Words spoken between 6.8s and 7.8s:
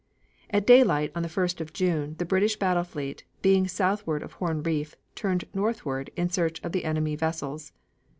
enemy vessels.